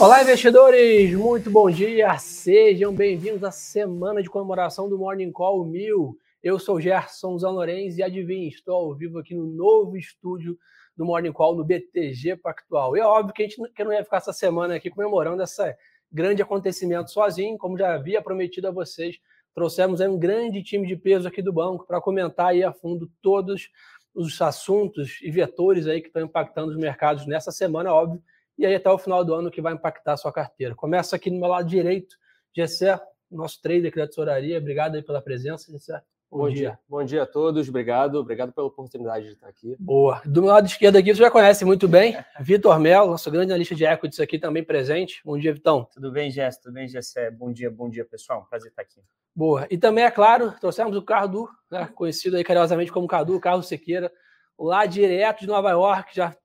[0.00, 1.12] Olá, investidores!
[1.12, 2.16] Muito bom dia!
[2.18, 6.16] Sejam bem-vindos à semana de comemoração do Morning Call 1000.
[6.40, 10.56] Eu sou Gerson Zanorenz e adivinhe, estou ao vivo aqui no novo estúdio
[10.96, 12.96] do Morning Call no BTG Pactual.
[12.96, 15.76] E é óbvio que a gente que não ia ficar essa semana aqui comemorando esse
[16.12, 19.16] grande acontecimento sozinho, como já havia prometido a vocês.
[19.52, 23.10] Trouxemos aí um grande time de peso aqui do banco para comentar aí a fundo
[23.20, 23.68] todos
[24.14, 28.22] os assuntos e vetores aí que estão impactando os mercados nessa semana, óbvio
[28.58, 30.74] e aí até o final do ano que vai impactar a sua carteira.
[30.74, 32.16] Começa aqui no meu lado direito,
[32.54, 34.58] Gessé, nosso trader aqui da tesouraria.
[34.58, 36.02] Obrigado aí pela presença, Gessé.
[36.30, 36.56] Bom, Bom dia.
[36.56, 36.78] dia.
[36.86, 39.74] Bom dia a todos, obrigado, obrigado pela oportunidade de estar aqui.
[39.78, 40.20] Boa.
[40.26, 43.74] Do meu lado esquerdo aqui, você já conhece muito bem, Vitor Melo, nosso grande analista
[43.74, 45.22] de equities aqui também presente.
[45.24, 45.88] Bom dia, Vitão.
[45.90, 46.58] Tudo bem, Jess?
[46.58, 47.30] Tudo bem, Gessé?
[47.30, 48.46] Bom dia, bom dia, pessoal.
[48.50, 49.00] Prazer estar aqui.
[49.34, 49.66] Boa.
[49.70, 54.12] E também, é claro, trouxemos o Cardu, né, conhecido aí carinhosamente como Cadu, Carlos Sequeira,
[54.58, 56.36] lá direto de Nova York, já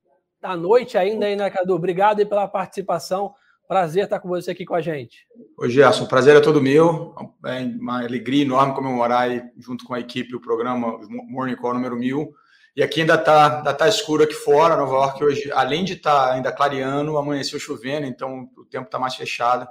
[0.43, 1.73] da noite ainda aí, né, Cadu?
[1.73, 3.33] Obrigado aí pela participação.
[3.65, 5.25] Prazer estar com você aqui com a gente.
[5.57, 6.05] Oi, Gerson.
[6.05, 7.15] Prazer é todo meu.
[7.45, 11.95] É uma alegria enorme comemorar aí, junto com a equipe o programa Morning Call número
[11.95, 12.33] 1000.
[12.75, 16.27] E aqui ainda está ainda tá escuro aqui fora, Nova York hoje, além de estar
[16.27, 19.65] tá ainda clareando, amanheceu chovendo, então o tempo está mais fechado.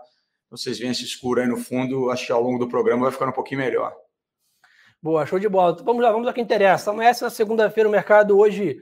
[0.51, 3.31] Vocês veem esse escuro aí no fundo, acho que ao longo do programa vai ficando
[3.31, 3.93] um pouquinho melhor.
[5.03, 5.77] Boa, show de bola.
[5.85, 6.93] Vamos lá, vamos ao que interessa.
[6.93, 8.81] Amanhece na segunda-feira o mercado hoje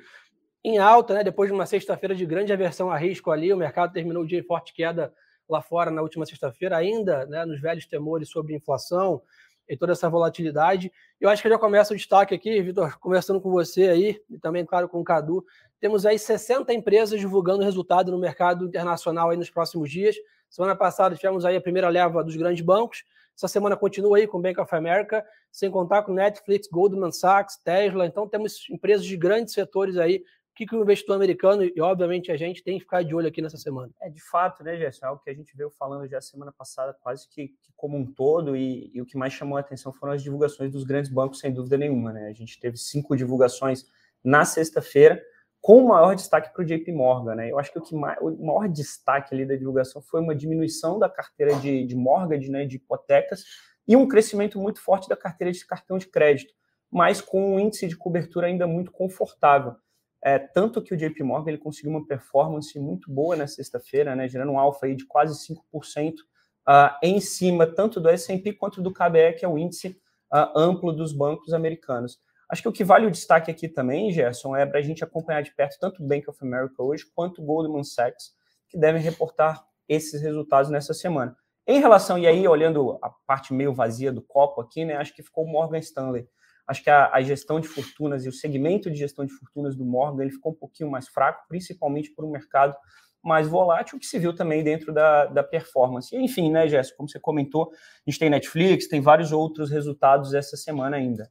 [0.64, 1.25] em alta, né?
[1.25, 4.39] Depois de uma sexta-feira de grande aversão a risco ali, o mercado terminou o dia
[4.39, 5.12] em forte queda
[5.48, 9.20] lá fora na última sexta-feira, ainda né, nos velhos temores sobre inflação
[9.69, 10.92] e toda essa volatilidade.
[11.20, 14.64] Eu acho que já começa o destaque aqui, Vitor, conversando com você aí, e também,
[14.64, 15.44] claro, com o Cadu.
[15.81, 20.16] Temos aí 60 empresas divulgando resultado no mercado internacional aí nos próximos dias.
[20.48, 23.05] Semana passada tivemos aí a primeira leva dos grandes bancos.
[23.36, 28.05] Essa semana continua aí com Bank of America, sem contar com Netflix, Goldman Sachs, Tesla.
[28.05, 30.22] Então temos empresas de grandes setores aí
[30.61, 33.41] que, que o investidor americano e, obviamente, a gente tem que ficar de olho aqui
[33.41, 33.91] nessa semana?
[33.98, 35.06] É, de fato, né, Gerson?
[35.06, 38.04] É algo que a gente veio falando já semana passada, quase que, que como um
[38.04, 41.38] todo, e, e, o que mais chamou a atenção foram as divulgações dos grandes bancos,
[41.38, 42.12] sem dúvida nenhuma.
[42.12, 42.26] Né?
[42.26, 43.87] A gente teve cinco divulgações
[44.22, 45.22] na sexta-feira,
[45.62, 47.37] com o maior destaque para o JP Morgan.
[47.37, 47.50] Né?
[47.50, 50.99] Eu acho que o, que mais, o maior destaque ali da divulgação foi uma diminuição
[50.99, 53.44] da carteira de, de mortgage, né, de hipotecas,
[53.88, 56.53] e um crescimento muito forte da carteira de cartão de crédito,
[56.91, 59.75] mas com um índice de cobertura ainda muito confortável.
[60.22, 64.28] É, tanto que o JP Morgan ele conseguiu uma performance muito boa na sexta-feira, né,
[64.28, 66.22] gerando um alfa aí de quase 5% uh,
[66.66, 69.98] ah, em cima tanto do S&P quanto do KBE, que é o índice
[70.32, 72.19] uh, amplo dos bancos americanos.
[72.50, 75.42] Acho que o que vale o destaque aqui também, Gerson, é para a gente acompanhar
[75.42, 78.32] de perto tanto o Bank of America hoje quanto o Goldman Sachs,
[78.69, 81.37] que devem reportar esses resultados nessa semana.
[81.66, 85.22] Em relação, e aí olhando a parte meio vazia do copo aqui, né, acho que
[85.22, 86.28] ficou o Morgan Stanley
[86.70, 89.84] Acho que a, a, gestão de fortunas e o segmento de gestão de fortunas do
[89.84, 92.76] Morgan ele ficou um pouquinho mais fraco, principalmente por um mercado
[93.20, 96.14] mais volátil, que se viu também dentro da, da performance.
[96.14, 100.32] E, enfim, né, Jéssica, como você comentou, a gente tem Netflix, tem vários outros resultados
[100.32, 101.28] essa semana ainda.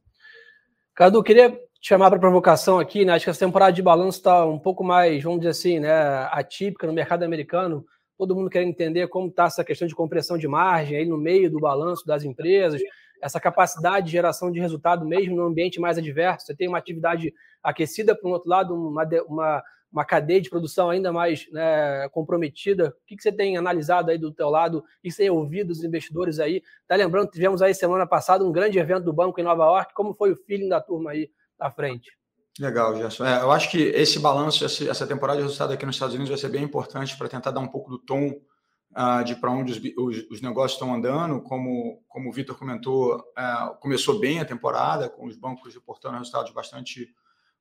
[0.94, 3.14] Cadu, queria te chamar para provocação aqui, né?
[3.14, 5.90] Acho que essa temporada de balanço está um pouco mais, vamos dizer assim, né,
[6.32, 7.82] atípica no mercado americano.
[8.18, 11.50] Todo mundo quer entender como está essa questão de compressão de margem aí no meio
[11.50, 12.82] do balanço das empresas
[13.20, 16.46] essa capacidade de geração de resultado mesmo no ambiente mais adverso.
[16.46, 17.32] Você tem uma atividade
[17.62, 22.88] aquecida, por um outro lado, uma, uma, uma cadeia de produção ainda mais né, comprometida.
[22.88, 25.84] O que, que você tem analisado aí do teu lado e você tem ouvido dos
[25.84, 26.62] investidores aí?
[26.86, 29.94] Tá lembrando, tivemos aí semana passada um grande evento do banco em Nova York.
[29.94, 32.10] Como foi o feeling da turma aí à frente?
[32.58, 33.24] Legal, Gerson.
[33.24, 36.38] É, eu acho que esse balanço, essa temporada de resultado aqui nos Estados Unidos vai
[36.38, 38.34] ser bem importante para tentar dar um pouco do tom
[38.96, 41.40] uh, de para onde os, os, os, negócios estão andando.
[41.42, 46.52] Como, como o Vitor comentou, uh, começou bem a temporada, com os bancos reportando resultados
[46.52, 47.08] bastante,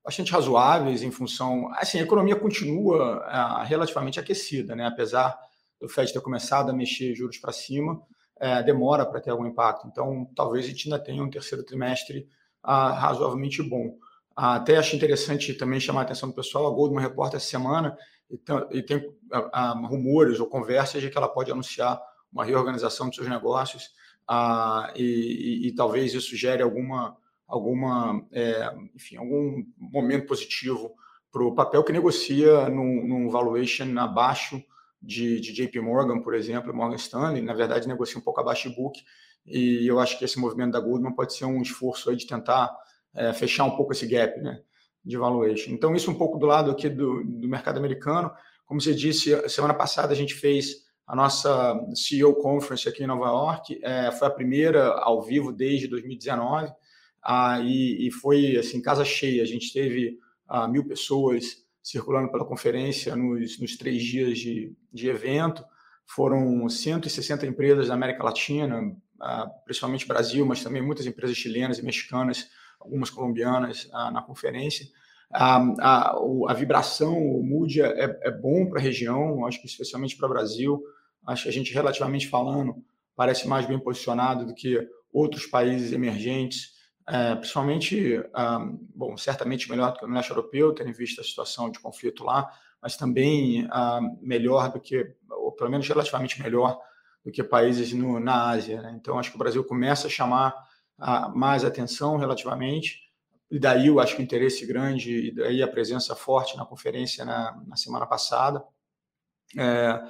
[0.04, 1.70] bastante razoáveis em função.
[1.76, 4.86] Assim, a economia continua uh, relativamente aquecida, né?
[4.86, 5.38] apesar
[5.80, 8.02] do Fed ter começado a mexer juros para cima,
[8.38, 9.88] é, demora para ter algum impacto.
[9.88, 12.28] Então, talvez a gente ainda tenha um terceiro trimestre
[12.62, 13.96] razoavelmente bom.
[14.36, 17.98] Até acho interessante também chamar a atenção do pessoal, a Goldman reporta essa semana
[18.72, 19.12] e tem
[19.88, 22.00] rumores ou conversas de que ela pode anunciar
[22.32, 23.92] uma reorganização dos seus negócios
[24.28, 27.18] a, e, e, e, talvez isso gere alguma,
[27.48, 30.94] alguma é, enfim, algum momento positivo
[31.32, 34.64] para o papel que negocia num, num valuation abaixo
[35.02, 38.76] de, de, JP Morgan, por exemplo, Morgan Stanley, na verdade negocia um pouco abaixo de
[38.76, 39.04] book,
[39.46, 42.76] e eu acho que esse movimento da Goldman pode ser um esforço aí de tentar
[43.16, 44.62] é, fechar um pouco esse gap, né?
[45.10, 45.72] De valuation.
[45.72, 48.32] Então, isso um pouco do lado aqui do, do mercado americano.
[48.66, 53.26] Como você disse, semana passada a gente fez a nossa CEO Conference aqui em Nova
[53.26, 53.80] York.
[53.82, 56.72] É, foi a primeira ao vivo desde 2019
[57.24, 59.42] ah, e, e, foi assim casa cheia.
[59.42, 65.10] A gente teve ah, mil pessoas circulando pela conferência nos, nos três dias de, de
[65.10, 65.66] evento.
[66.06, 71.84] foram 160 empresas da América Latina, ah, principalmente Brasil, mas também muitas empresas chilenas e
[71.84, 72.48] mexicanas,
[72.80, 74.88] algumas colombianas ah, na conferência.
[75.32, 76.18] A, a,
[76.48, 80.30] a, vibração, o mood é, é bom para a região, acho que especialmente para o
[80.30, 80.84] Brasil.
[81.28, 82.84] Acho que a gente, relativamente falando,
[83.16, 88.66] parece mais bem posicionado do que outros países emergentes, é, principalmente, ah,
[88.96, 92.52] bom, certamente melhor do que o leste europeu, tendo visto a situação de conflito lá,
[92.82, 96.80] mas também ah, melhor do que, ou pelo menos relativamente melhor
[97.24, 98.82] do que países no, na Ásia.
[98.82, 98.96] Né?
[99.00, 100.56] Então, acho que o Brasil começa a chamar
[101.00, 103.10] ah, mais atenção relativamente,
[103.52, 107.26] e daí eu acho que o interesse grande, e daí a presença forte na conferência
[107.26, 108.64] na, na semana passada.
[109.58, 110.04] É,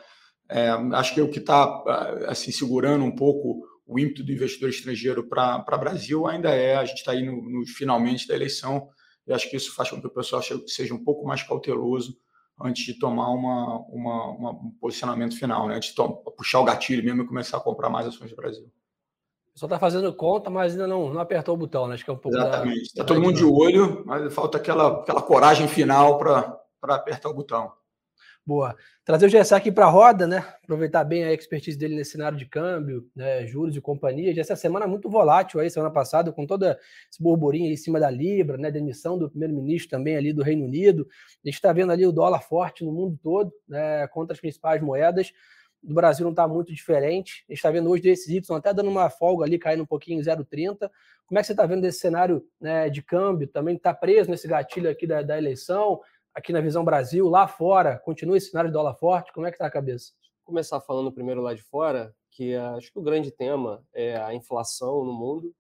[0.50, 1.84] é, acho que o que está
[2.28, 6.98] assim, segurando um pouco o ímpeto do investidor estrangeiro para Brasil ainda é, a gente
[6.98, 8.90] está aí no, no, finalmente da eleição,
[9.26, 12.18] e acho que isso faz com que o pessoal seja um pouco mais cauteloso
[12.62, 15.76] antes de tomar uma, uma, uma um posicionamento final, né?
[15.76, 15.96] antes de
[16.36, 18.70] puxar o gatilho mesmo e começar a comprar mais ações do Brasil.
[19.60, 21.96] Só está fazendo conta, mas ainda não, não apertou o botão, né?
[21.96, 22.38] Acho que é um pouco.
[22.38, 22.84] Exatamente.
[22.84, 26.56] Está todo mundo de olho, mas falta aquela, aquela coragem final para
[26.96, 27.70] apertar o botão.
[28.46, 28.74] Boa.
[29.04, 30.38] Trazer o Gessé aqui para a roda, né?
[30.64, 33.46] Aproveitar bem a expertise dele nesse cenário de câmbio, né?
[33.46, 34.34] juros e companhia.
[34.34, 38.10] Já essa semana muito volátil aí, semana passada, com todo esse burburinho em cima da
[38.10, 38.72] Libra, né?
[38.72, 41.06] Demissão do primeiro-ministro também ali do Reino Unido.
[41.44, 44.08] A gente está vendo ali o dólar forte no mundo todo, né?
[44.08, 45.34] Contra as principais moedas.
[45.82, 47.46] Do Brasil não está muito diferente.
[47.48, 50.22] A gente está vendo hoje desse Y até dando uma folga ali, caindo um pouquinho
[50.22, 50.90] 0,30.
[51.26, 53.48] Como é que você está vendo esse cenário né, de câmbio?
[53.48, 56.02] Também está preso nesse gatilho aqui da, da eleição?
[56.34, 59.34] aqui na Visão Brasil, lá fora, continua esse cenário de dólar forte?
[59.34, 60.14] Como é que está a cabeça?
[60.46, 64.34] Vou começar falando primeiro lá de fora, que acho que o grande tema é a
[64.34, 65.54] inflação no mundo.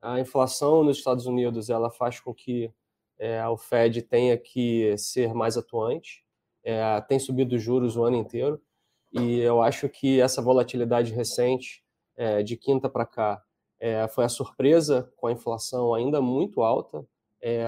[0.00, 2.72] A inflação nos Estados Unidos ela faz com que
[3.18, 6.24] é, o Fed tenha que ser mais atuante,
[6.62, 8.62] é, tem subido os juros o ano inteiro,
[9.12, 11.82] e eu acho que essa volatilidade recente,
[12.16, 13.42] é, de quinta para cá,
[13.78, 17.04] é, foi a surpresa com a inflação ainda muito alta,
[17.40, 17.64] é,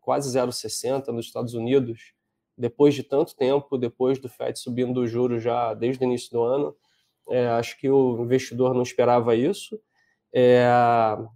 [0.00, 2.14] quase 0,60 nos Estados Unidos,
[2.56, 6.42] depois de tanto tempo, depois do Fed subindo o juro já desde o início do
[6.42, 6.74] ano.
[7.28, 9.78] É, acho que o investidor não esperava isso.
[10.32, 10.66] É,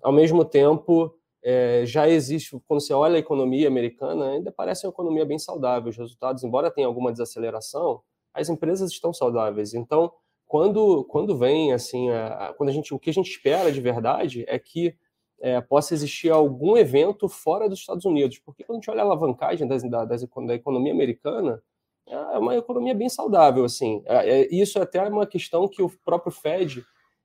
[0.02, 4.92] ao mesmo tempo, é, já existe, quando você olha a economia americana, ainda parece uma
[4.92, 5.90] economia bem saudável.
[5.90, 8.02] Os resultados, embora tenha alguma desaceleração,
[8.34, 9.74] as empresas estão saudáveis.
[9.74, 10.12] Então,
[10.46, 13.80] quando, quando vem assim, a, a, quando a gente, o que a gente espera de
[13.80, 14.94] verdade é que
[15.40, 18.38] é, possa existir algum evento fora dos Estados Unidos.
[18.38, 21.62] Porque quando a gente olha a alavancagem das, das, da economia americana,
[22.06, 23.64] é uma economia bem saudável.
[23.64, 24.02] assim.
[24.06, 26.84] É, é, isso é até uma questão que o próprio Fed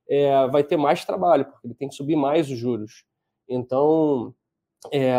[0.10, 3.04] é, vai ter mais trabalho, porque ele tem que subir mais os juros.
[3.48, 4.34] Então,
[4.92, 5.14] é,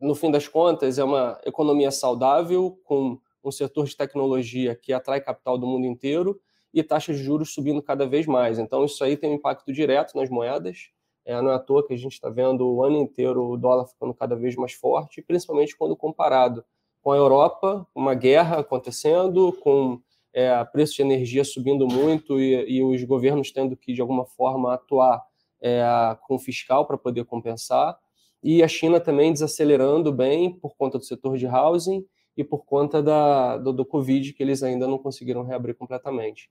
[0.00, 5.20] no fim das contas, é uma economia saudável, com um setor de tecnologia que atrai
[5.20, 6.40] capital do mundo inteiro
[6.72, 8.58] e taxas de juros subindo cada vez mais.
[8.58, 10.90] Então, isso aí tem um impacto direto nas moedas.
[11.24, 13.86] É, não é à toa que a gente está vendo o ano inteiro o dólar
[13.86, 16.64] ficando cada vez mais forte, principalmente quando comparado
[17.00, 20.00] com a Europa, uma guerra acontecendo, com
[20.32, 24.72] é, preço de energia subindo muito e, e, os governos tendo que, de alguma forma,
[24.72, 25.22] atuar
[25.60, 25.82] é,
[26.26, 27.98] com fiscal para poder compensar,
[28.42, 32.04] e a China também desacelerando bem por conta do setor de housing
[32.36, 36.50] e por conta da, do, do Covid, que eles ainda não conseguiram reabrir completamente.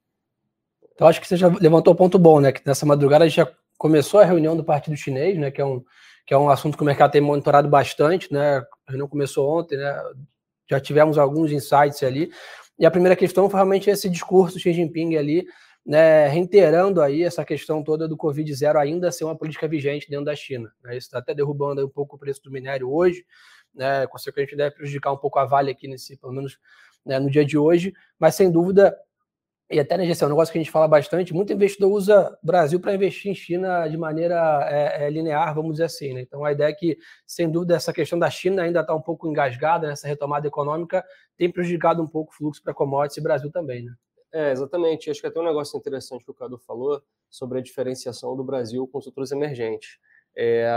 [0.94, 2.52] Então, acho que você já levantou um ponto bom, né?
[2.52, 5.66] Que nessa madrugada a gente já começou a reunião do Partido Chinês, né, que é
[5.66, 5.84] um,
[6.24, 9.76] que é um assunto que o mercado tem monitorado bastante, né, a reunião começou ontem,
[9.76, 10.00] né,
[10.70, 12.32] já tivemos alguns insights ali,
[12.78, 15.48] e a primeira questão foi realmente esse discurso Xi Jinping ali,
[15.84, 20.26] né, reiterando aí essa questão toda do Covid zero ainda ser uma política vigente dentro
[20.26, 20.72] da China.
[20.84, 23.26] Né, isso está até derrubando um pouco o preço do minério hoje,
[23.74, 26.58] né, consequentemente deve prejudicar um pouco a Vale aqui nesse, pelo menos
[27.06, 28.98] né, no dia de hoje, mas sem dúvida
[29.72, 32.38] e até na gestão, é um negócio que a gente fala bastante, muito investidor usa
[32.44, 36.14] Brasil para investir em China de maneira é, é, linear, vamos dizer assim.
[36.14, 36.22] Né?
[36.22, 39.30] Então a ideia é que, sem dúvida, essa questão da China ainda está um pouco
[39.30, 41.06] engasgada nessa retomada econômica,
[41.38, 43.86] tem prejudicado um pouco o fluxo para commodities e Brasil também.
[43.86, 43.94] Né?
[44.34, 45.10] É, exatamente.
[45.10, 48.86] Acho que até um negócio interessante que o Cadu falou sobre a diferenciação do Brasil
[48.88, 49.98] com os outros emergentes.
[50.36, 50.70] É,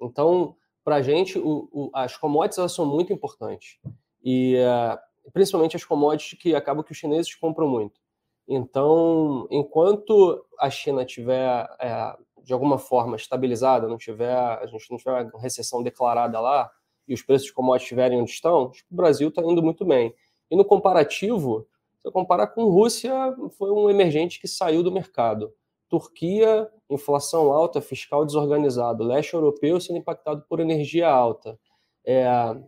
[0.00, 3.78] então, para a gente, o, o, as commodities elas são muito importantes.
[4.24, 4.98] E é,
[5.32, 8.00] principalmente as commodities que acabam que os chineses compram muito.
[8.48, 14.98] Então, enquanto a China tiver é, de alguma forma estabilizada, não tiver a gente não
[14.98, 16.70] tiver uma recessão declarada lá
[17.06, 20.14] e os preços de commodities estiverem onde estão, o Brasil está indo muito bem.
[20.50, 21.66] E no comparativo,
[22.00, 23.12] se eu comparar com Rússia,
[23.56, 25.52] foi um emergente que saiu do mercado.
[25.92, 29.04] Turquia, inflação alta, fiscal desorganizado.
[29.04, 31.58] Leste europeu sendo impactado por energia alta.
[32.02, 32.24] É,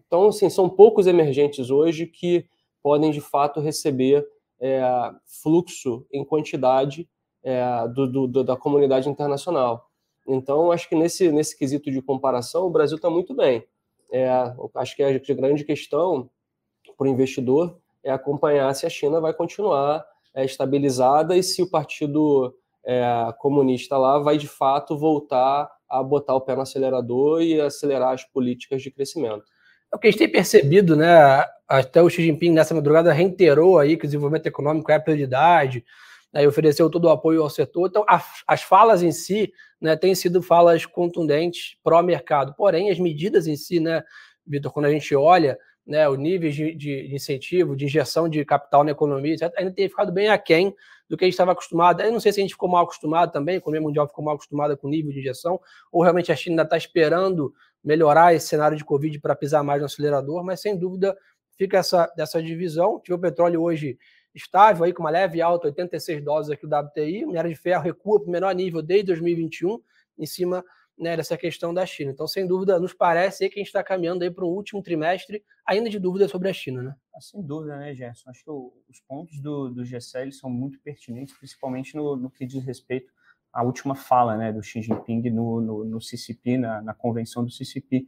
[0.06, 2.46] então, assim, são poucos emergentes hoje que
[2.82, 4.28] podem de fato receber
[4.60, 4.82] é,
[5.42, 7.08] fluxo em quantidade
[7.42, 9.88] é, do, do, da comunidade internacional.
[10.28, 13.66] Então, acho que nesse, nesse quesito de comparação, o Brasil está muito bem.
[14.12, 14.28] É,
[14.74, 16.28] acho que a grande questão
[16.98, 20.04] para o investidor é acompanhar se a China vai continuar
[20.34, 22.54] é, estabilizada e se o Partido
[22.86, 23.04] é,
[23.38, 28.24] Comunista lá vai de fato voltar a botar o pé no acelerador e acelerar as
[28.24, 29.44] políticas de crescimento.
[29.92, 31.44] É o que a gente tem percebido, né?
[31.68, 35.84] Até o Xi Jinping nessa madrugada reiterou aí que o desenvolvimento econômico é a prioridade,
[36.32, 37.88] né, e ofereceu todo o apoio ao setor.
[37.88, 42.54] Então, a, as falas em si né, têm sido falas contundentes pró-mercado.
[42.56, 44.02] Porém, as medidas em si, né,
[44.44, 48.84] Vitor, quando a gente olha né, o nível de, de, incentivo, de injeção de capital
[48.84, 50.74] na economia, etc., ainda tem ficado bem aquém
[51.08, 52.00] do que a gente estava acostumado.
[52.00, 54.34] Eu não sei se a gente ficou mal acostumado também, a economia mundial ficou mal
[54.34, 55.60] acostumada com o nível de injeção,
[55.92, 59.80] ou realmente a China ainda está esperando melhorar esse cenário de Covid para pisar mais
[59.80, 61.16] no acelerador, mas sem dúvida
[61.56, 62.98] fica essa, essa divisão.
[63.00, 63.98] Tive o petróleo hoje
[64.34, 68.18] estável, aí com uma leve alta, 86 dólares aqui do WTI, minério de ferro recua
[68.18, 69.80] para o menor nível desde 2021,
[70.18, 70.64] em cima
[70.98, 72.12] né, dessa questão da China.
[72.12, 75.44] Então, sem dúvida, nos parece que a gente está caminhando aí para um último trimestre
[75.66, 76.94] ainda de dúvida sobre a China, né?
[77.14, 78.30] Ah, sem dúvida, né, Gerson?
[78.30, 82.46] Acho que o, os pontos do, do GCL são muito pertinentes, principalmente no, no, que
[82.46, 83.12] diz respeito
[83.52, 87.50] à última fala né, do Xi Jinping no, no, no CCP, na, na convenção do
[87.50, 88.06] CCP.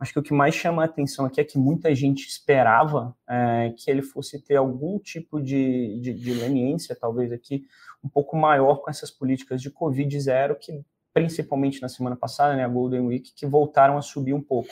[0.00, 3.74] Acho que o que mais chama a atenção aqui é que muita gente esperava é,
[3.76, 7.64] que ele fosse ter algum tipo de, de, de, leniência, talvez aqui,
[8.02, 10.84] um pouco maior com essas políticas de Covid zero, que
[11.18, 14.68] principalmente na semana passada, né, a Golden Week, que voltaram a subir um pouco.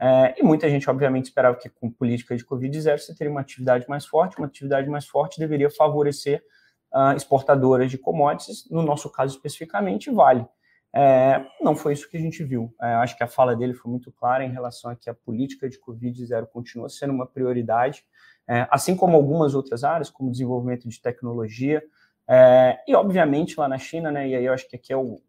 [0.00, 3.40] É, e muita gente, obviamente, esperava que com política de Covid zero você teria uma
[3.40, 6.42] atividade mais forte, uma atividade mais forte deveria favorecer
[6.92, 10.46] uh, exportadoras de commodities, no nosso caso especificamente, Vale.
[10.96, 12.72] É, não foi isso que a gente viu.
[12.80, 15.68] É, acho que a fala dele foi muito clara em relação a que a política
[15.68, 18.04] de Covid-0 continua sendo uma prioridade,
[18.48, 21.82] é, assim como algumas outras áreas, como desenvolvimento de tecnologia,
[22.28, 25.20] é, e obviamente lá na China, né, e aí eu acho que aqui é o,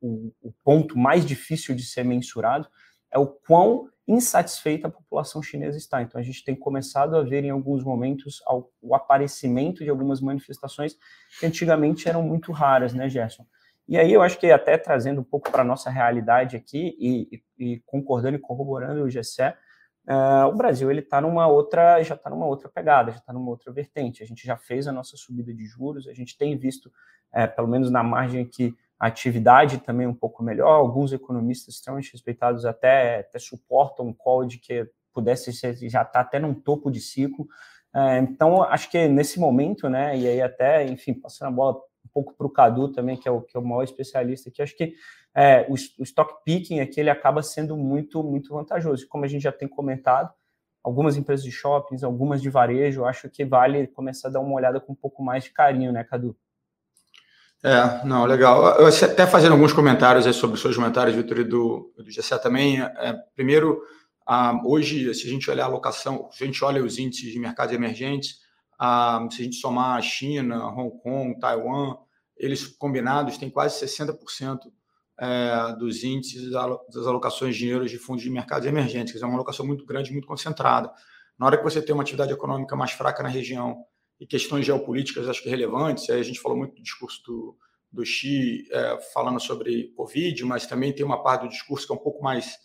[0.00, 2.68] o, o ponto mais difícil de ser mensurado,
[3.12, 6.00] é o quão insatisfeita a população chinesa está.
[6.00, 8.40] Então, a gente tem começado a ver em alguns momentos
[8.80, 10.96] o aparecimento de algumas manifestações
[11.40, 13.44] que antigamente eram muito raras, né, Gerson?
[13.88, 17.42] E aí eu acho que até trazendo um pouco para a nossa realidade aqui e,
[17.58, 19.54] e, e, concordando e corroborando o GCE,
[20.08, 23.48] uh, o Brasil ele está numa outra, já está numa outra pegada, já está numa
[23.48, 24.24] outra vertente.
[24.24, 26.86] A gente já fez a nossa subida de juros, a gente tem visto,
[27.32, 30.72] uh, pelo menos na margem aqui, atividade também um pouco melhor.
[30.72, 36.20] Alguns economistas extremamente respeitados até, até suportam um call de que pudesse ser, já está
[36.20, 37.46] até num topo de ciclo.
[37.94, 42.08] Uh, então, acho que nesse momento, né, e aí até, enfim, passando a bola um
[42.12, 44.76] pouco para o Cadu também, que é o, que é o maior especialista aqui, acho
[44.76, 44.94] que
[45.34, 49.06] é, o, o stock picking aqui ele acaba sendo muito, muito vantajoso.
[49.08, 50.32] Como a gente já tem comentado,
[50.82, 54.80] algumas empresas de shoppings, algumas de varejo, acho que vale começar a dar uma olhada
[54.80, 56.36] com um pouco mais de carinho, né, Cadu?
[57.64, 58.78] É, não, legal.
[58.78, 62.80] Eu até fazendo alguns comentários sobre os seus comentários, Vitor, e do, do GC também.
[62.80, 63.80] É, primeiro,
[64.26, 67.38] ah, hoje, se a gente olhar a alocação, se a gente olha os índices de
[67.38, 68.40] mercados emergentes,
[68.78, 71.96] ah, se a gente somar a China, Hong Kong, Taiwan,
[72.36, 74.58] eles combinados têm quase 60%
[75.18, 79.36] é, dos índices das alocações de dinheiro de fundos de mercados emergentes, que é uma
[79.36, 80.92] alocação muito grande, muito concentrada.
[81.38, 83.84] Na hora que você tem uma atividade econômica mais fraca na região
[84.20, 87.56] e questões geopolíticas, acho que relevantes, aí a gente falou muito do discurso do,
[87.92, 91.96] do Xi é, falando sobre Covid, mas também tem uma parte do discurso que é
[91.96, 92.56] um pouco mais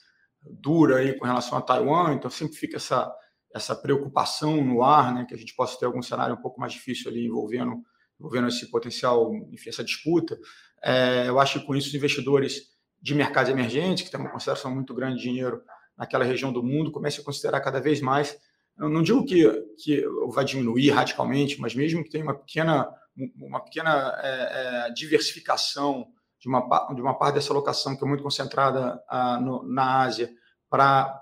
[0.42, 3.14] dura aí com relação a Taiwan, então sempre fica essa
[3.54, 6.74] essa preocupação no ar, né, que a gente possa ter algum cenário um pouco mais
[6.74, 7.82] difícil ali envolvendo,
[8.20, 10.40] envolvendo esse potencial, enfim, essa disputa.
[10.84, 14.74] É, eu acho que com isso os investidores de mercados emergentes, que têm uma consideração
[14.74, 15.62] muito grande de dinheiro
[15.98, 18.38] naquela região do mundo, comecem a considerar cada vez mais.
[18.82, 19.48] Eu não digo que,
[19.78, 22.92] que vai diminuir radicalmente, mas mesmo que tenha uma pequena,
[23.36, 26.08] uma pequena é, é, diversificação
[26.40, 30.34] de uma, de uma parte dessa alocação que é muito concentrada a, no, na Ásia,
[30.68, 31.22] para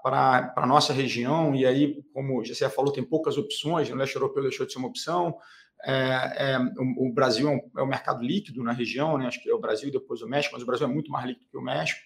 [0.55, 4.65] a nossa região, e aí, como já falou, tem poucas opções, o leste europeu deixou
[4.65, 5.35] de ser uma opção,
[5.83, 9.27] é, é, o, o, Brasil é um, é um, mercado líquido na região, né?
[9.27, 11.25] acho que é o Brasil e depois o México, mas o Brasil é muito mais
[11.25, 11.99] líquido que o México,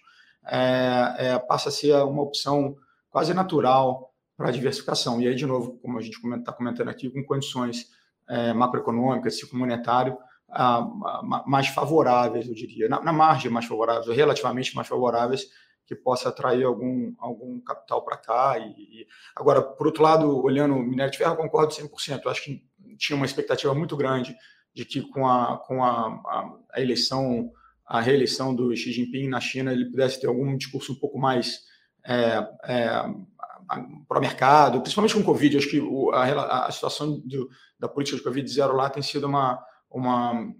[0.46, 2.74] é, é passa a ser uma opção
[3.10, 5.20] quase natural para a diversificação.
[5.20, 7.88] E aí, de novo, como a gente está comentando aqui, com condições
[8.28, 10.16] é, macroeconômicas, ciclo monetário,
[11.46, 15.48] mais favoráveis, eu diria, na, na margem mais favoráveis, relativamente mais favoráveis
[15.86, 18.58] que possa atrair algum, algum capital para cá.
[18.58, 22.22] E, e, agora, por outro lado, olhando o minério de ferro, concordo 100%.
[22.24, 22.62] Eu acho que
[22.96, 24.34] tinha uma expectativa muito grande
[24.72, 27.50] de que com a, com a, a, a eleição,
[27.86, 31.60] a reeleição do Xi Jinping na China, ele pudesse ter algum discurso um pouco mais
[32.06, 32.88] é, é,
[34.08, 35.58] para o mercado, principalmente com o Covid.
[35.58, 39.26] Acho que o, a, a, situação do, da política de Covid zero lá tem sido
[39.26, 40.52] uma, uma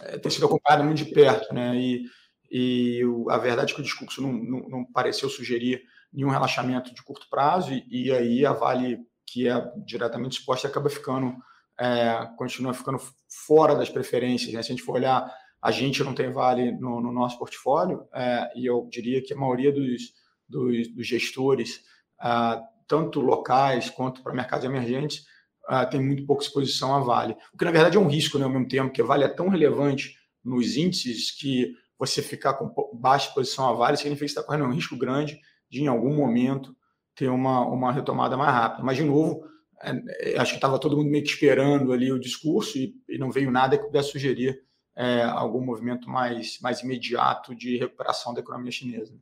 [0.00, 1.76] é, tem sido acompanhada muito de perto, né?
[1.76, 2.04] E,
[2.50, 7.02] e a verdade é que o discurso não, não, não pareceu sugerir nenhum relaxamento de
[7.02, 11.34] curto prazo e, e, aí a Vale, que é diretamente exposta, acaba ficando,
[11.78, 12.98] é, continua ficando
[13.46, 14.52] fora das preferências.
[14.52, 14.62] Né?
[14.62, 18.52] Se a gente for olhar, a gente não tem Vale no, no nosso portfólio é,
[18.54, 20.12] e eu diria que a maioria dos,
[20.48, 21.80] dos, dos gestores,
[22.86, 25.24] tanto locais quanto para mercados emergentes,
[25.66, 27.36] ah, tem muito pouca exposição a Vale.
[27.52, 29.28] O que, na verdade, é um risco, né, ao mesmo tempo, que a Vale é
[29.28, 34.38] tão relevante nos índices que você ficar com baixa exposição a Vale significa que você
[34.38, 36.76] está correndo um risco grande de, em algum momento,
[37.14, 38.84] ter uma, uma retomada mais rápida.
[38.84, 39.44] Mas, de novo,
[39.82, 43.18] é, é, acho que estava todo mundo meio que esperando ali o discurso e, e
[43.18, 44.62] não veio nada que pudesse sugerir
[44.94, 49.14] é, algum movimento mais, mais imediato de recuperação da economia chinesa.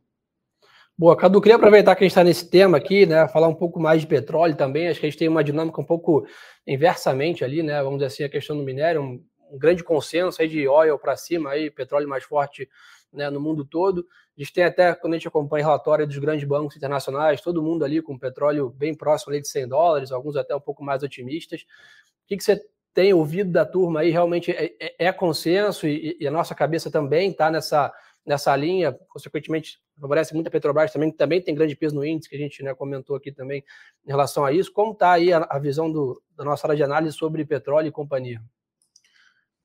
[0.96, 3.26] Boa, Cadu, queria aproveitar que a gente está nesse tema aqui, né?
[3.26, 4.86] Falar um pouco mais de petróleo também.
[4.86, 6.24] Acho que a gente tem uma dinâmica um pouco
[6.64, 7.82] inversamente ali, né?
[7.82, 11.16] Vamos dizer assim, a questão do minério, um, um grande consenso aí de oil para
[11.16, 12.68] cima, aí, petróleo mais forte
[13.12, 14.06] né, no mundo todo.
[14.36, 17.84] A gente tem até, quando a gente acompanha relatório dos grandes bancos internacionais, todo mundo
[17.84, 21.62] ali com petróleo bem próximo ali de 100 dólares, alguns até um pouco mais otimistas.
[21.62, 22.60] O que, que você
[22.92, 24.10] tem ouvido da turma aí?
[24.10, 27.92] Realmente é, é, é consenso e, e, a nossa cabeça também está nessa,
[28.24, 32.28] nessa linha, consequentemente favorece muito a Petrobras também, que também tem grande peso no índice,
[32.28, 33.64] que a gente né, comentou aqui também
[34.04, 34.72] em relação a isso.
[34.72, 37.92] Como está aí a, a visão do, da nossa área de análise sobre petróleo e
[37.92, 38.42] companhia?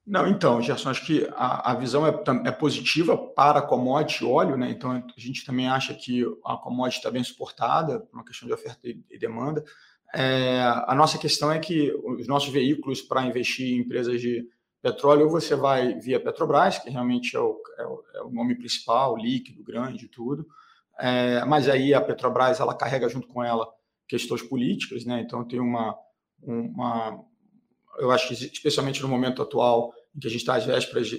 [0.05, 2.09] Não, então, Gerson, acho que a, a visão é,
[2.45, 4.71] é, positiva para a commodity óleo, né?
[4.71, 8.53] Então, a gente também acha que a commodity está bem suportada, por uma questão de
[8.53, 9.63] oferta e, e demanda.
[10.13, 14.48] É, a nossa questão é que os nossos veículos para investir em empresas de
[14.81, 19.17] petróleo, você vai via Petrobras, que realmente é o, é o, é o nome principal,
[19.17, 20.48] líquido, grande, tudo.
[21.00, 23.67] É, mas aí a Petrobras ela carrega junto com ela
[24.07, 25.21] questões políticas, né?
[25.21, 25.98] Então tem uma,
[26.41, 27.24] uma,
[28.00, 31.10] eu acho que especialmente no momento atual em que a gente está às vésperas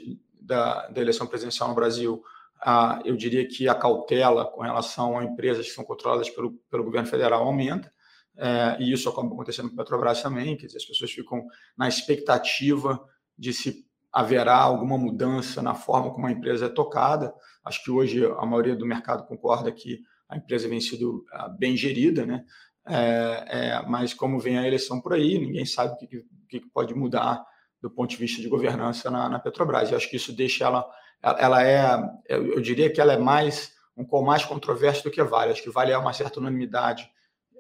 [0.41, 2.23] da, da, eleição presidencial no Brasil,
[2.61, 6.85] ah, eu diria que a cautela com relação a empresas que são controladas pelo, pelo
[6.85, 7.93] governo federal aumenta.
[8.37, 11.89] É, e isso acaba acontecendo com a Petrobras também, quer dizer, as pessoas ficam na
[11.89, 13.03] expectativa
[13.41, 17.33] de se haverá alguma mudança na forma como a empresa é tocada.
[17.65, 21.77] Acho que hoje a maioria do mercado concorda que a empresa vem sido ah, bem
[21.77, 22.45] gerida, né?
[22.87, 26.95] É, é, mas como vem a eleição por aí, ninguém sabe o que, que pode
[26.95, 27.43] mudar
[27.81, 29.91] do ponto de vista de governança na, na Petrobras.
[29.91, 30.87] E acho que isso deixa ela,
[31.23, 31.83] ela é,
[32.29, 35.53] eu diria que ela é mais um com mais controverso do que Vale.
[35.53, 37.09] Acho que Vale é uma certa unanimidade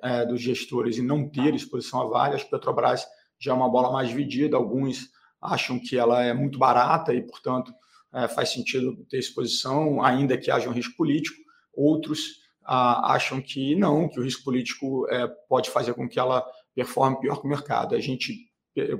[0.02, 2.34] é, dos gestores em não ter exposição a Vale.
[2.34, 3.06] Acho que Petrobras
[3.38, 4.56] já é uma bola mais dividida.
[4.56, 5.08] Alguns
[5.40, 7.72] acham que ela é muito barata e, portanto,
[8.12, 11.38] é, faz sentido ter exposição, ainda que haja um risco político.
[11.72, 16.44] Outros ah, acham que não, que o risco político é, pode fazer com que ela
[16.74, 17.94] performe pior que o mercado.
[17.94, 18.50] A gente,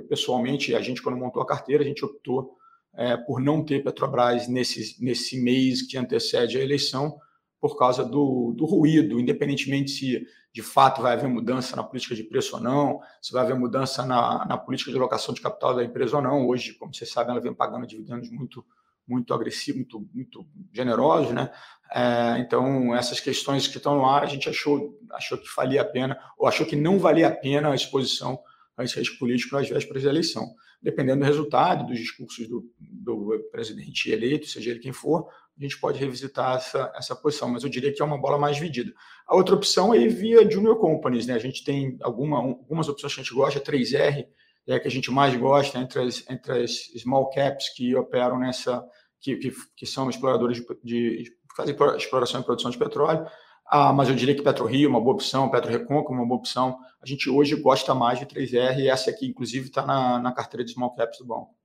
[0.07, 2.57] pessoalmente, a gente, quando montou a carteira, a gente optou
[2.95, 7.17] é, por não ter Petrobras nesse, nesse mês que antecede a eleição,
[7.61, 12.23] por causa do, do ruído, independentemente se de fato vai haver mudança na política de
[12.23, 15.83] preço ou não, se vai haver mudança na, na política de alocação de capital da
[15.83, 16.47] empresa ou não.
[16.47, 18.65] Hoje, como vocês sabem, ela vem pagando dividendos muito
[19.07, 21.51] muito agressivos, muito, muito generosos, né?
[21.93, 25.85] É, então, essas questões que estão no ar, a gente achou, achou que valia a
[25.85, 28.39] pena, ou achou que não valia a pena a exposição
[28.77, 30.47] a esse risco político nas vésperas da eleição.
[30.81, 35.27] Dependendo do resultado, dos discursos do, do presidente eleito, seja ele quem for,
[35.61, 38.93] gente pode revisitar essa, essa posição, mas eu diria que é uma bola mais dividida.
[39.27, 41.33] A outra opção é via Junior Companies, né?
[41.33, 44.27] A gente tem alguma, algumas opções que a gente gosta, 3R
[44.67, 48.39] é a que a gente mais gosta entre as, entre as small caps que operam
[48.39, 48.83] nessa,
[49.19, 53.25] que, que, que são exploradores de, de, de fazem exploração e produção de petróleo.
[53.65, 56.77] Ah, mas eu diria que PetroRio é uma boa opção, PetroRecon é uma boa opção.
[57.01, 60.65] A gente hoje gosta mais de 3R e essa aqui, inclusive, está na, na carteira
[60.65, 61.55] de small caps do banco.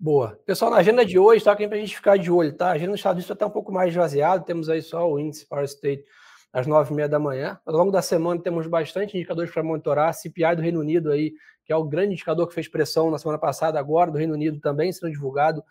[0.00, 0.38] Boa.
[0.46, 1.50] Pessoal, na agenda de hoje, tá?
[1.50, 2.68] Aqui para a gente ficar de olho, tá?
[2.68, 5.44] A agenda do Estado está até um pouco mais esvaziada, temos aí só o índice
[5.44, 6.04] Power State
[6.52, 7.58] às nove e meia da manhã.
[7.66, 10.14] Ao longo da semana temos bastante indicadores para monitorar.
[10.14, 11.32] CPI do Reino Unido aí,
[11.64, 14.60] que é o grande indicador que fez pressão na semana passada, agora do Reino Unido
[14.60, 15.64] também sendo divulgado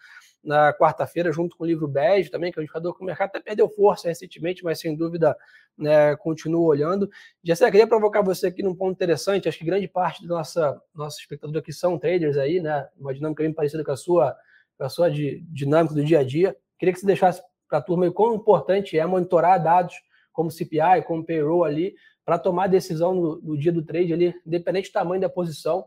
[0.48, 3.28] na quarta-feira, junto com o livro Bege também, que é um indicador que o mercado
[3.28, 5.36] até perdeu força recentemente, mas sem dúvida
[5.78, 7.10] né, continua olhando.
[7.44, 11.20] Já queria provocar você aqui num ponto interessante, acho que grande parte da nossa, nossa
[11.20, 12.88] espectadora aqui são traders aí, né?
[12.98, 14.38] Uma dinâmica bem parecida com a sua,
[14.78, 16.56] com a sua de, dinâmica do dia a dia.
[16.80, 19.96] Queria que você deixasse para a turma quão importante é monitorar dados
[20.32, 24.90] como CPI, como payroll ali, para tomar decisão no, no, dia do trade ali, independente
[24.90, 25.86] do tamanho da posição.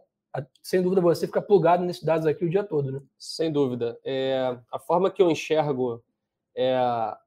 [0.63, 3.01] Sem dúvida, você fica plugado nesses dados aqui o dia todo, né?
[3.19, 3.99] Sem dúvida.
[4.05, 6.03] É, a forma que eu enxergo
[6.55, 7.19] é a,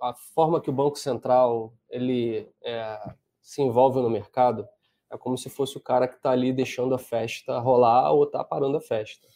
[0.00, 4.66] a, forma que o Banco Central ele é, se envolve no mercado,
[5.10, 8.42] é como se fosse o cara que está ali deixando a festa rolar ou está
[8.42, 9.26] parando a festa.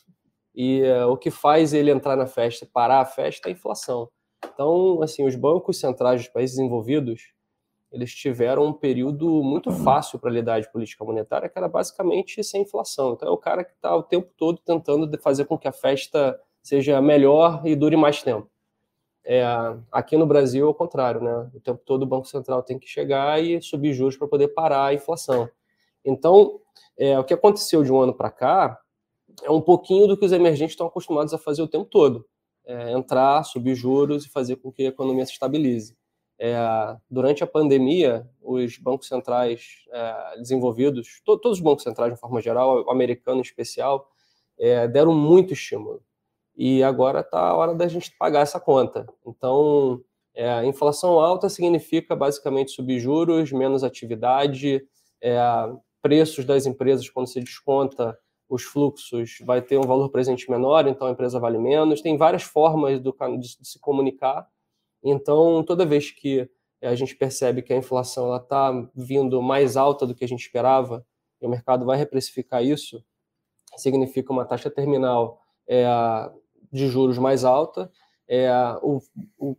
[0.55, 4.11] E uh, o que faz ele entrar na festa, parar a festa, é a inflação.
[4.45, 7.33] Então, assim, os bancos centrais dos países desenvolvidos,
[7.93, 12.63] eles tiveram um período muito fácil para lidar de política monetária, que era basicamente sem
[12.63, 13.15] inflação.
[13.15, 16.41] Então, é o cara que está o tempo todo tentando fazer com que a festa
[16.63, 18.49] seja melhor e dure mais tempo.
[19.25, 19.45] É,
[19.91, 21.51] aqui no Brasil, ao contrário, né?
[21.55, 24.87] O tempo todo o Banco Central tem que chegar e subir juros para poder parar
[24.87, 25.49] a inflação.
[26.05, 26.61] Então,
[26.97, 28.79] é, o que aconteceu de um ano para cá
[29.43, 32.27] é um pouquinho do que os emergentes estão acostumados a fazer o tempo todo.
[32.65, 35.97] É, entrar, subir juros e fazer com que a economia se estabilize.
[36.43, 36.57] É,
[37.11, 42.41] durante a pandemia, os bancos centrais é, desenvolvidos, to, todos os bancos centrais de forma
[42.41, 44.09] geral, o americano em especial,
[44.59, 46.03] é, deram muito estímulo.
[46.57, 49.07] E agora está a hora da gente pagar essa conta.
[49.27, 50.03] Então,
[50.35, 54.83] é, inflação alta significa basicamente subir juros, menos atividade,
[55.21, 55.39] é,
[56.01, 61.07] preços das empresas, quando se desconta os fluxos, vai ter um valor presente menor, então
[61.07, 62.01] a empresa vale menos.
[62.01, 64.49] Tem várias formas do, de, de se comunicar.
[65.03, 66.49] Então, toda vez que
[66.83, 71.05] a gente percebe que a inflação está vindo mais alta do que a gente esperava,
[71.41, 73.05] e o mercado vai reprecificar isso,
[73.77, 75.87] significa uma taxa terminal é,
[76.73, 77.91] de juros mais alta.
[78.29, 78.51] É,
[78.83, 79.01] o,
[79.39, 79.57] o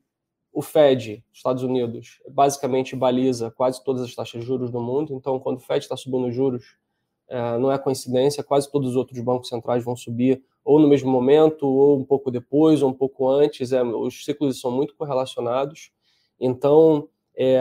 [0.53, 5.13] o Fed, Estados Unidos, basicamente baliza quase todas as taxas de juros do mundo.
[5.13, 6.75] Então, quando o Fed está subindo juros,
[7.31, 11.09] é, não é coincidência, quase todos os outros bancos centrais vão subir ou no mesmo
[11.09, 13.71] momento, ou um pouco depois, ou um pouco antes.
[13.71, 15.91] É, os ciclos são muito correlacionados.
[16.37, 17.59] Então, é,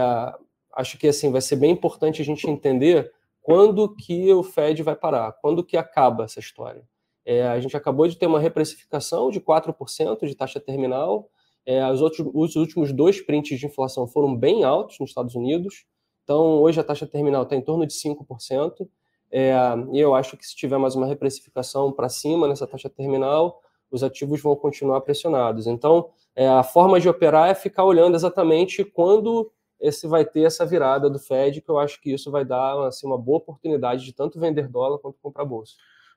[0.74, 4.96] acho que assim vai ser bem importante a gente entender quando que o Fed vai
[4.96, 6.82] parar, quando que acaba essa história.
[7.24, 11.30] É, a gente acabou de ter uma reprecificação de 4% de taxa terminal,
[11.64, 15.84] é, os, outros, os últimos dois prints de inflação foram bem altos nos Estados Unidos.
[16.24, 18.88] Então, hoje a taxa terminal está em torno de 5%.
[19.32, 19.54] É,
[19.92, 24.02] e eu acho que se tiver mais uma reprecificação para cima nessa taxa terminal, os
[24.02, 25.66] ativos vão continuar pressionados.
[25.66, 30.66] Então, é, a forma de operar é ficar olhando exatamente quando esse vai ter essa
[30.66, 34.12] virada do Fed, que eu acho que isso vai dar assim, uma boa oportunidade de
[34.12, 35.72] tanto vender dólar quanto comprar bolsa.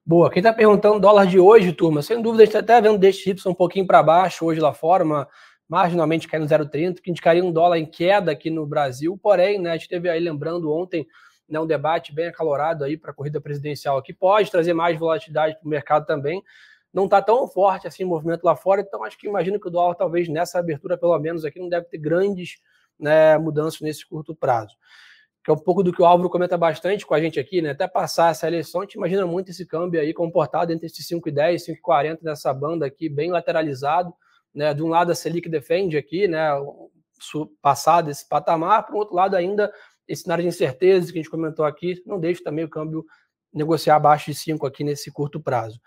[0.06, 0.30] Boa.
[0.30, 3.36] Quem está perguntando dólar de hoje, turma, sem dúvida, a gente está até vendo DXY
[3.48, 5.30] um pouquinho para baixo hoje lá fora, uma,
[5.68, 9.18] marginalmente caindo 0,30, que indicaria um dólar em queda aqui no Brasil.
[9.22, 11.08] Porém, né, a gente teve aí, lembrando ontem,
[11.48, 15.56] né, um debate bem acalorado aí para a corrida presidencial que pode trazer mais volatilidade
[15.56, 16.44] para o mercado também.
[16.94, 19.72] Não está tão forte assim o movimento lá fora, então acho que imagino que o
[19.72, 22.58] dólar, talvez nessa abertura, pelo menos aqui, não deve ter grandes
[23.00, 24.76] né, mudanças nesse curto prazo
[25.44, 27.72] que é um pouco do que o Álvaro comenta bastante com a gente aqui, né?
[27.72, 31.68] Até passar essa eleição, a gente imagina muito esse câmbio aí comportado entre esses 5,10
[31.68, 34.14] e 5,40 nessa banda aqui, bem lateralizado,
[34.56, 34.74] né?
[34.74, 36.50] De um lado a Selic defende aqui, né?
[37.62, 39.72] Passar desse patamar, para o outro lado ainda
[40.08, 43.06] esse cenário de incerteza que a gente comentou aqui, não deixa também o câmbio
[43.54, 45.80] negociar abaixo de 5 aqui nesse curto prazo.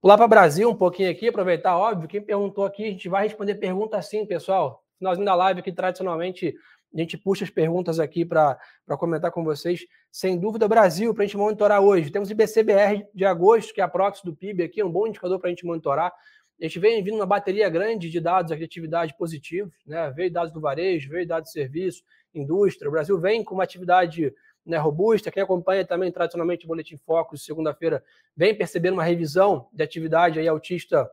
[0.00, 3.24] Pular para o Brasil um pouquinho aqui, aproveitar, óbvio, quem perguntou aqui, a gente vai
[3.24, 4.84] responder pergunta assim, pessoal.
[4.98, 6.54] Finalzinho da live aqui, tradicionalmente,
[6.94, 8.58] a gente puxa as perguntas aqui para
[8.98, 9.80] comentar com vocês.
[10.10, 12.10] Sem dúvida, Brasil, para a gente monitorar hoje.
[12.10, 15.38] Temos o IBCBR de agosto, que é a proxy do PIB aqui, um bom indicador
[15.38, 16.12] para a gente monitorar.
[16.60, 20.10] A gente vem vindo uma bateria grande de dados de atividade positivos, né?
[20.10, 22.02] Veio dados do varejo, veio dados de serviço,
[22.34, 22.88] indústria.
[22.88, 25.30] O Brasil vem com uma atividade né, robusta.
[25.30, 28.04] Quem acompanha também tradicionalmente o Boletim Focus, segunda-feira,
[28.36, 31.10] vem percebendo uma revisão de atividade aí autista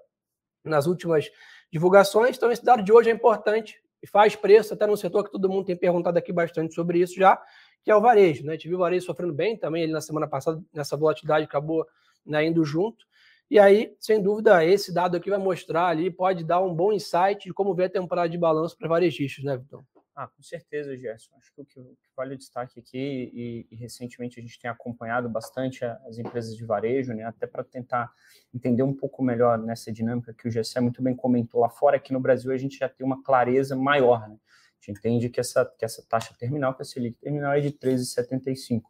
[0.64, 1.32] nas últimas
[1.72, 2.36] divulgações.
[2.36, 5.50] Então, esse dado de hoje é importante e faz preço até no setor que todo
[5.50, 7.42] mundo tem perguntado aqui bastante sobre isso já,
[7.84, 8.44] que é o varejo.
[8.44, 8.52] Né?
[8.52, 11.86] A gente viu o varejo sofrendo bem também ele na semana passada, nessa volatilidade acabou
[12.26, 13.06] né, indo junto.
[13.50, 17.46] E aí, sem dúvida, esse dado aqui vai mostrar ali, pode dar um bom insight
[17.46, 19.84] de como ver a temporada de balanço para varejistas, né, Vitor?
[20.16, 21.36] Ah, com certeza, Gerson.
[21.36, 25.28] Acho que o que vale o destaque aqui, e, e, recentemente a gente tem acompanhado
[25.28, 28.10] bastante as empresas de varejo, né, até para tentar
[28.54, 32.14] entender um pouco melhor nessa dinâmica que o Gessé muito bem comentou lá fora, aqui
[32.14, 34.38] no Brasil a gente já tem uma clareza maior, né?
[34.38, 37.72] A gente entende que essa, que essa taxa terminal, que a Selic terminal é de
[37.72, 38.84] 13,75.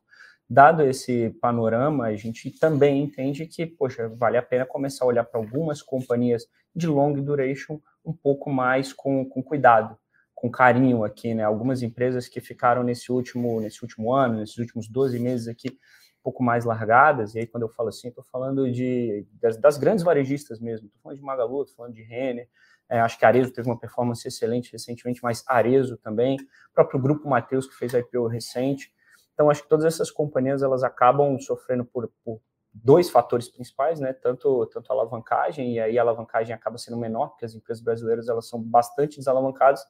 [0.48, 5.24] Dado esse panorama, a gente também entende que, poxa, vale a pena começar a olhar
[5.24, 9.98] para algumas companhias de long duration um pouco mais com, com cuidado
[10.46, 11.44] com carinho aqui, né?
[11.44, 16.24] Algumas empresas que ficaram nesse último, nesse último ano, nesses últimos 12 meses aqui, um
[16.24, 20.04] pouco mais largadas, e aí quando eu falo assim, estou falando de, das, das, grandes
[20.04, 22.48] varejistas mesmo, estou falando de Magalu, estou falando de Renner,
[22.88, 27.28] é, acho que Arezo teve uma performance excelente recentemente, mas Arezo também, o próprio Grupo
[27.28, 28.94] Mateus, que fez IPO recente,
[29.34, 32.40] então acho que todas essas companhias, elas acabam sofrendo por, por
[32.72, 34.14] dois fatores principais, né?
[34.14, 38.48] Tanto, tanto alavancagem, e aí a alavancagem acaba sendo menor, porque as empresas brasileiras elas
[38.48, 39.84] são bastante desalavancadas,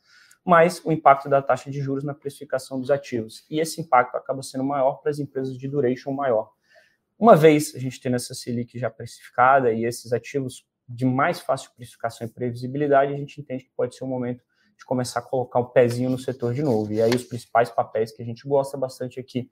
[0.45, 3.43] mais o impacto da taxa de juros na precificação dos ativos.
[3.49, 6.51] E esse impacto acaba sendo maior para as empresas de duration maior.
[7.17, 11.71] Uma vez a gente tendo essa Selic já precificada e esses ativos de mais fácil
[11.75, 14.43] precificação e previsibilidade, a gente entende que pode ser o momento
[14.77, 16.93] de começar a colocar o pezinho no setor de novo.
[16.93, 19.49] E aí os principais papéis que a gente gosta bastante aqui,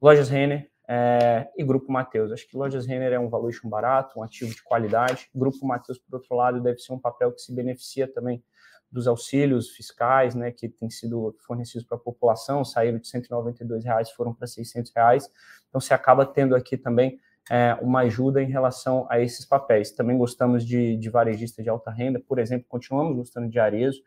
[0.00, 2.30] Lojas Renner é, e Grupo Mateus.
[2.30, 5.28] Acho que Lojas Renner é um valuation barato, um ativo de qualidade.
[5.34, 8.44] Grupo Mateus, por outro lado, deve ser um papel que se beneficia também
[8.92, 14.10] dos auxílios fiscais, né, que têm sido fornecidos para a população, saíram de 192 reais,
[14.10, 15.30] foram para 600 reais.
[15.68, 17.18] Então, você acaba tendo aqui também
[17.50, 19.90] é, uma ajuda em relação a esses papéis.
[19.90, 24.00] Também gostamos de, de varejista de alta renda, por exemplo, continuamos gostando de Arezo.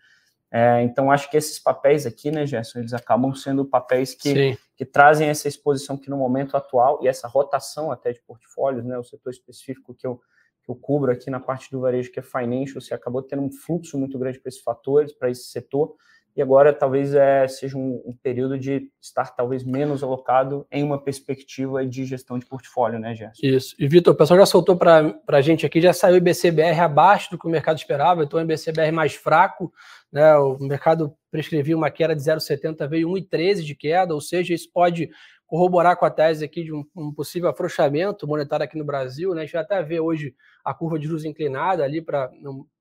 [0.51, 4.85] É, então, acho que esses papéis aqui, né, Gerson, eles acabam sendo papéis que, que
[4.85, 9.03] trazem essa exposição que no momento atual e essa rotação até de portfólios, né, o
[9.03, 10.21] setor específico que eu,
[10.65, 13.51] que eu cubro aqui na parte do varejo, que é financial, você acabou tendo um
[13.51, 15.95] fluxo muito grande para esses fatores, para esse setor,
[16.35, 21.01] e agora talvez é, seja um, um, período de estar talvez menos alocado em uma
[21.01, 23.39] perspectiva de gestão de portfólio, né, Gerson?
[23.41, 23.75] Isso.
[23.79, 27.31] E, Vitor, o pessoal já soltou para a gente aqui, já saiu o IBCBR abaixo
[27.31, 29.71] do que o mercado esperava, então o IBCBR mais fraco,
[30.11, 34.69] né, o mercado prescrevia uma queda de 0,70, veio 1,13 de queda, ou seja, isso
[34.73, 35.09] pode
[35.45, 39.41] corroborar com a tese aqui de um, um, possível afrouxamento monetário aqui no Brasil, né,
[39.41, 42.31] a gente vai até ver hoje a curva de juros inclinada ali para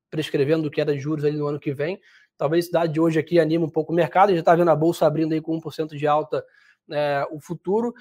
[0.09, 1.99] prescrevendo queda de juros ali no ano que vem,
[2.37, 4.75] Talvez a cidade de hoje aqui anime um pouco o mercado, já está vendo a
[4.75, 6.43] bolsa abrindo aí com 1% de alta
[6.91, 7.93] é, o futuro.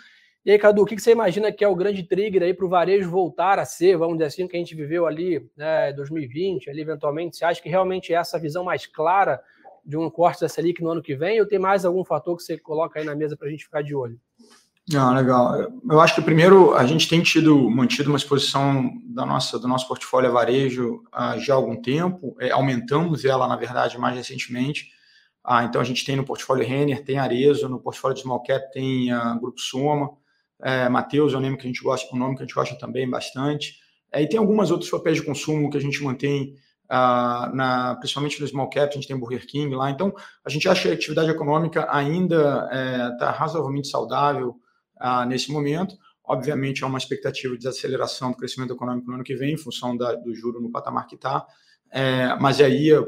[0.44, 2.68] E aí, Cadu, o que você imagina que é o grande trigger aí para o
[2.68, 6.82] varejo voltar a ser, vamos dizer assim, que a gente viveu ali, né, 2020, ali
[6.82, 7.36] eventualmente?
[7.36, 9.40] Você acha que realmente é essa visão mais clara
[9.86, 12.42] de um corte da Selic no ano que vem, ou tem mais algum fator que
[12.42, 14.18] você coloca aí na mesa para a gente ficar de olho?
[14.90, 15.72] Não, legal.
[15.90, 19.88] Eu acho que primeiro a gente tem tido mantido uma exposição da nossa do nosso
[19.88, 22.36] portfólio a varejo uh, já há algum tempo.
[22.38, 24.90] É, aumentamos ela, na verdade, mais recentemente.
[25.42, 28.72] Ah, então a gente tem no portfólio Renner, tem Arezo, no portfólio de Small Cap
[28.72, 30.10] tem uh, Grupo Soma,
[30.62, 33.08] é, é um nome que a gente gosta, um nome que a gente gosta também
[33.08, 33.78] bastante.
[34.12, 36.54] É, e tem algumas outros papéis de consumo que a gente mantém
[36.86, 39.90] uh, na, principalmente no small cap, a gente tem Burger King lá.
[39.90, 42.68] Então, a gente acha que a atividade econômica ainda
[43.12, 44.56] está é, razoavelmente saudável,
[45.04, 45.98] ah, nesse momento.
[46.24, 49.94] Obviamente, há uma expectativa de desaceleração do crescimento econômico no ano que vem, em função
[49.94, 51.46] da, do juro no patamar que está.
[51.92, 53.06] É, mas aí, eu,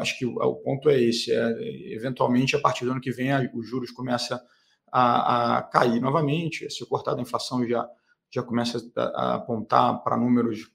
[0.00, 3.30] acho que o, o, ponto é esse: é, eventualmente, a partir do ano que vem,
[3.30, 4.40] a, os juros começam
[4.90, 7.88] a, a, cair novamente, se cortar a inflação já,
[8.28, 10.68] já começa a, a apontar para números,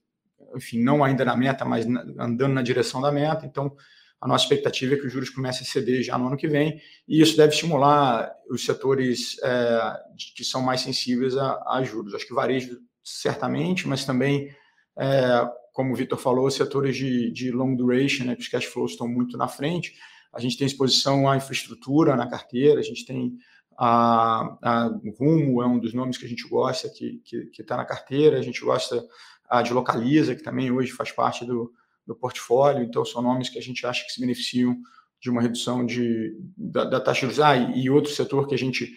[0.56, 3.44] enfim, não ainda na meta, mas na, andando na direção da meta.
[3.44, 3.76] Então,
[4.22, 6.80] a nossa expectativa é que os juros comecem a ceder já no ano que vem,
[7.08, 9.96] e isso deve estimular os setores é,
[10.36, 12.14] que são mais sensíveis a, a, juros.
[12.14, 14.48] Acho que varejo, certamente, mas também,
[14.96, 18.92] é, como o Vitor falou, setores de, de long duration, né, que os cash flows
[18.92, 19.92] estão muito na frente.
[20.32, 23.36] A gente tem exposição à infraestrutura na carteira, a gente tem
[23.76, 27.20] a, a Rumo, é um dos nomes que a gente gosta, que
[27.58, 29.04] está na carteira, a gente gosta
[29.50, 31.72] a de Localiza, que também hoje faz parte do,
[32.06, 34.76] do portfólio, então são nomes que a gente acha que se beneficiam
[35.20, 37.40] de uma redução de, da, da taxa de juros.
[37.40, 38.92] Ah, e, outro setor que a gente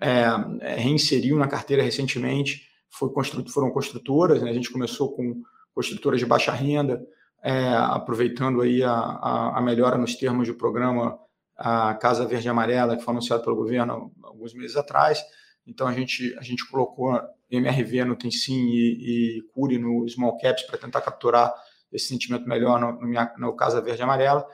[0.00, 0.24] é,
[0.60, 4.50] é, reinseriu na carteira recentemente foi constru, foram construtoras, né?
[4.50, 5.42] a gente começou com
[5.74, 7.06] construtoras de baixa renda,
[7.42, 11.18] é, aproveitando aí a, a, a, melhora nos termos do programa
[11.56, 15.22] a Casa Verde e Amarela, que foi anunciado pelo governo alguns meses atrás.
[15.66, 17.18] Então a gente, a gente colocou
[17.50, 21.54] MRV no Tensim e, e Cure no Small Caps para tentar capturar
[21.92, 24.46] esse sentimento melhor no, no, minha, no Casa Verde e Amarela,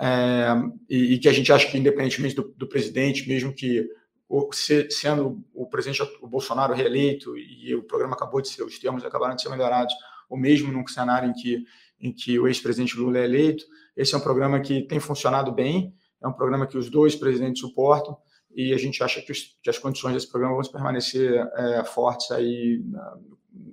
[0.00, 0.54] é,
[0.88, 3.88] e, e, que a gente acha que, independentemente do, do presidente, mesmo que
[4.28, 8.78] o, se, sendo o presidente o Bolsonaro reeleito e o programa acabou de ser, os
[8.78, 9.94] termos acabaram de ser melhorados,
[10.28, 11.64] ou mesmo num cenário em que,
[12.00, 13.64] em que o ex-presidente Lula é eleito,
[13.96, 17.60] esse é um programa que tem funcionado bem, é um programa que os dois presidentes
[17.60, 18.16] suportam,
[18.54, 22.30] e a gente acha que, os, que as condições desse programa vão permanecer é, fortes
[22.30, 22.82] aí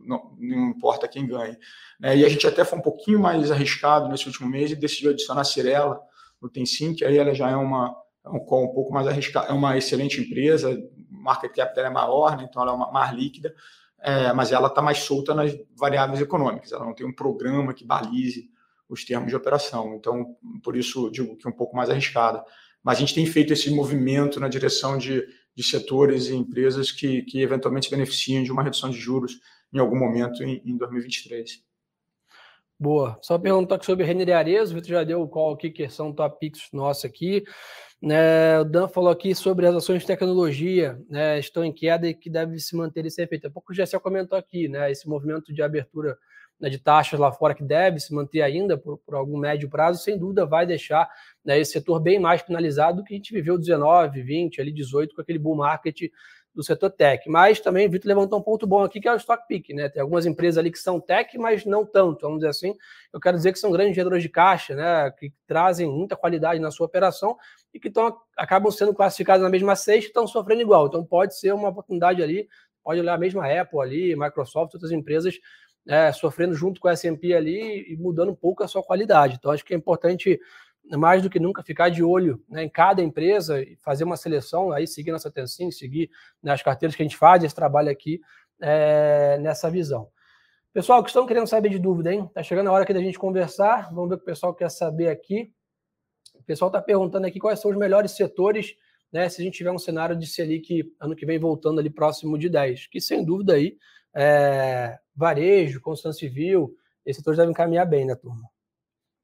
[0.05, 1.57] não, não importa quem ganhe.
[1.99, 2.17] Né?
[2.17, 5.41] E a gente até foi um pouquinho mais arriscado nesse último mês e decidiu adicionar
[5.41, 5.99] a Cirela
[6.41, 9.53] no Tensim, que aí ela já é uma é um um pouco mais arriscado, é
[9.53, 10.75] uma excelente empresa,
[11.09, 12.47] market cap dela é maior, né?
[12.49, 13.53] então ela é uma, mais líquida,
[14.01, 17.85] é, mas ela está mais solta nas variáveis econômicas, ela não tem um programa que
[17.85, 18.49] balize
[18.89, 22.43] os termos de operação, então por isso digo que é um pouco mais arriscada.
[22.83, 27.23] Mas a gente tem feito esse movimento na direção de, de setores e empresas que,
[27.23, 29.39] que eventualmente beneficiam de uma redução de juros
[29.73, 31.63] em algum momento em, em 2023.
[32.77, 33.17] Boa.
[33.21, 34.77] Só perguntar sobre Renner e Arezzo.
[34.77, 37.43] O já deu qual aqui que são top picks nossos aqui.
[38.01, 42.13] Né, o Dan falou aqui sobre as ações de tecnologia, né, estão em queda e
[42.13, 43.47] que deve se manter esse efeito.
[43.47, 46.17] Há pouco o Gessel comentou aqui, né, esse movimento de abertura
[46.59, 50.03] né, de taxas lá fora que deve se manter ainda por, por algum médio prazo,
[50.03, 51.09] sem dúvida vai deixar
[51.43, 55.15] né, esse setor bem mais penalizado do que a gente viveu 19, 20, ali 18
[55.15, 56.01] com aquele bull market
[56.55, 57.29] do setor tech.
[57.29, 59.89] Mas também, Vitor levantou um ponto bom aqui, que é o stock pick, né?
[59.89, 62.73] Tem algumas empresas ali que são tech, mas não tanto, vamos dizer assim.
[63.11, 65.11] Eu quero dizer que são grandes geradores de caixa, né?
[65.11, 67.37] Que trazem muita qualidade na sua operação
[67.73, 70.87] e que tão, acabam sendo classificadas na mesma cesta e estão sofrendo igual.
[70.87, 72.47] Então pode ser uma oportunidade ali,
[72.81, 75.37] pode olhar a mesma Apple ali, Microsoft, outras empresas
[75.87, 79.35] é, sofrendo junto com a S&P ali e mudando um pouco a sua qualidade.
[79.37, 80.39] Então acho que é importante
[80.91, 84.71] mais do que nunca ficar de olho né, em cada empresa e fazer uma seleção,
[84.71, 86.09] aí seguir nossa atenção, seguir
[86.41, 88.21] né, as carteiras que a gente faz, esse trabalho aqui
[88.61, 90.09] é, nessa visão.
[90.71, 92.29] Pessoal, que estão querendo saber de dúvida, hein?
[92.33, 93.93] Tá chegando a hora aqui da gente conversar.
[93.93, 95.53] Vamos ver o que o pessoal quer saber aqui.
[96.33, 98.75] O pessoal está perguntando aqui quais são os melhores setores,
[99.09, 99.29] né?
[99.29, 102.49] Se a gente tiver um cenário de Selic ano que vem voltando ali próximo de
[102.49, 103.77] 10, que sem dúvida aí,
[104.13, 108.49] é, varejo, construção civil, esses setores devem caminhar bem, né, turma?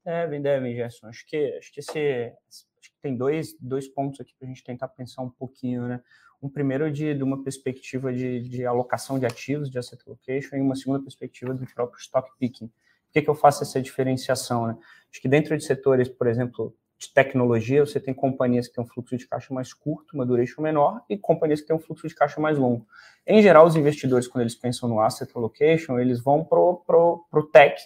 [0.04, 1.06] Devem, devem, Gerson.
[1.06, 4.64] Acho que, acho que esse, acho que tem dois, dois pontos aqui para a gente
[4.64, 6.02] tentar pensar um pouquinho, né?
[6.42, 10.60] Um primeiro de, de uma perspectiva de, de alocação de ativos, de asset allocation, e
[10.60, 12.66] uma segunda perspectiva do próprio stock picking.
[12.66, 14.66] Por que, que eu faço essa diferenciação?
[14.66, 14.76] Né?
[15.10, 18.86] Acho que dentro de setores, por exemplo, de tecnologia, você tem companhias que têm um
[18.86, 22.14] fluxo de caixa mais curto, uma duration menor, e companhias que têm um fluxo de
[22.14, 22.86] caixa mais longo.
[23.26, 27.80] Em geral, os investidores, quando eles pensam no asset allocation, eles vão para o tech,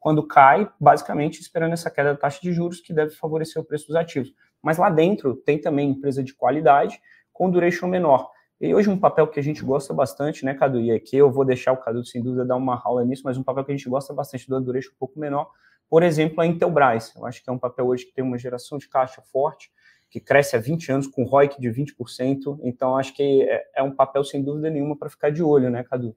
[0.00, 3.86] quando cai, basicamente esperando essa queda da taxa de juros, que deve favorecer o preço
[3.86, 4.34] dos ativos.
[4.62, 6.98] Mas lá dentro tem também empresa de qualidade
[7.32, 8.30] com duration menor.
[8.60, 10.80] E hoje um papel que a gente gosta bastante, né, Cadu?
[10.80, 13.42] E aqui eu vou deixar o Cadu, sem dúvida, dar uma aula nisso, mas um
[13.42, 15.50] papel que a gente gosta bastante do duration um pouco menor,
[15.88, 17.14] por exemplo, a Intelbras.
[17.16, 19.70] Eu acho que é um papel hoje que tem uma geração de caixa forte,
[20.10, 22.58] que cresce há 20 anos com ROIC de 20%.
[22.62, 25.82] Então, acho que é, é um papel, sem dúvida nenhuma, para ficar de olho, né,
[25.82, 26.14] Cadu?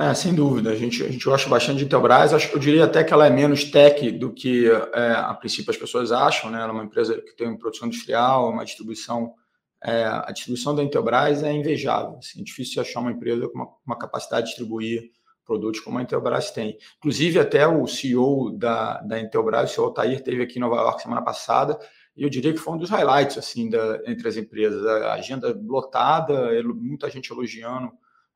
[0.00, 0.70] É, sem dúvida.
[0.70, 2.32] A gente, a gente gosta bastante de Intelbras.
[2.32, 5.76] Acho, eu diria até que ela é menos tech do que é, a princípio as
[5.76, 6.52] pessoas acham.
[6.52, 6.58] Né?
[6.58, 9.34] Ela é uma empresa que tem uma produção industrial, uma distribuição.
[9.82, 12.16] É, a distribuição da Intelbras é invejável.
[12.18, 15.10] Assim, é difícil achar uma empresa com uma, uma, capacidade de distribuir
[15.44, 16.78] produtos como a Intelbras tem.
[16.98, 21.02] Inclusive, até o CEO da, da Intelbras, o CEO Altair, teve aqui em Nova York
[21.02, 21.76] semana passada,
[22.16, 24.84] e eu diria que foi um dos highlights assim, da, entre as empresas.
[24.86, 27.90] A agenda lotada, muita gente elogiando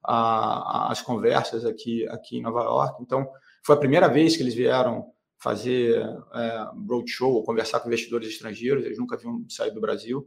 [0.05, 3.03] a, as conversas aqui, aqui em Nova York.
[3.03, 3.29] Então,
[3.65, 6.01] foi a primeira vez que eles vieram fazer
[6.35, 10.27] é, roadshow conversar com investidores estrangeiros, eles nunca haviam saído do Brasil.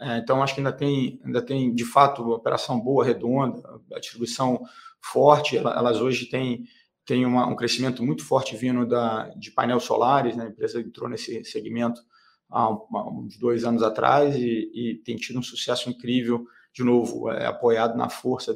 [0.00, 3.98] É, então, acho que ainda tem, ainda tem, de fato, uma operação boa, redonda, a
[3.98, 4.60] distribuição
[5.00, 5.56] forte.
[5.56, 6.64] Elas hoje têm,
[7.04, 10.44] têm uma, um crescimento muito forte vindo da, de painel solares, né?
[10.44, 12.00] a empresa entrou nesse segmento
[12.50, 17.46] há, uns dois anos atrás e, e tem tido um sucesso incrível de novo, é,
[17.46, 18.54] apoiado na força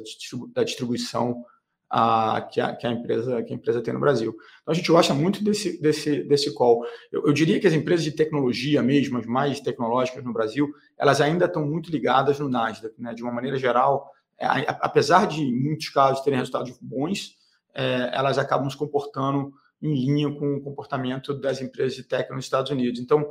[0.53, 1.45] da distribuição
[1.89, 4.35] a, que, a, que, a, empresa, que a empresa tem no Brasil.
[4.61, 6.85] Então, a gente gosta muito desse, desse, desse call.
[7.11, 11.21] Eu, eu diria que as empresas de tecnologia mesmo, as mais tecnológicas no Brasil, elas
[11.21, 12.93] ainda estão muito ligadas no Nasdaq.
[12.99, 13.13] Né?
[13.13, 14.45] De uma maneira geral, é,
[14.81, 17.37] apesar de em muitos casos terem resultados bons,
[17.73, 22.43] é, elas acabam se comportando em linha com o comportamento das empresas de tech nos
[22.43, 22.99] Estados Unidos.
[22.99, 23.29] Então,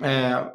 [0.00, 0.52] é,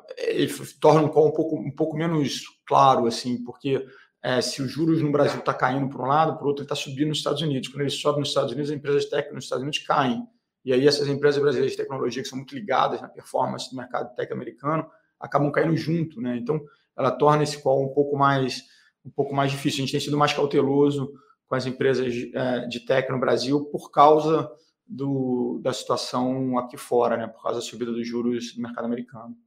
[0.79, 3.86] torna um call um pouco, um pouco menos claro, assim, porque
[4.23, 6.75] é, se os juros no Brasil está caindo por um lado, por outro ele está
[6.75, 7.69] subindo nos Estados Unidos.
[7.69, 10.28] Quando ele sobe nos Estados Unidos, as empresas tech nos Estados Unidos caem.
[10.65, 14.15] E aí essas empresas brasileiras de tecnologia que são muito ligadas na performance do mercado
[14.15, 16.38] tech americano acabam caindo junto, né?
[16.38, 16.60] Então
[16.97, 18.63] ela torna esse call um pouco mais
[19.06, 19.78] um pouco mais difícil.
[19.78, 21.13] A gente tem sido mais cauteloso
[21.47, 24.49] com as empresas é, de tech no Brasil por causa
[24.88, 27.28] do, da situação aqui fora, né?
[27.28, 29.38] Por causa da subida dos juros no mercado americano.